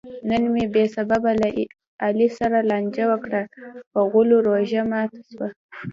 [0.29, 1.49] نن مې بې سببه له
[2.05, 3.41] علي سره لانجه وکړه؛
[3.91, 5.47] په غولو روژه ماته شوه.